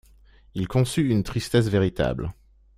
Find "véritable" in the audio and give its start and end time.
1.67-2.33